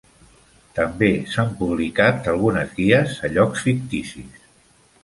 [0.77, 4.47] També s'han publicat algunes guies a llocs ficticis.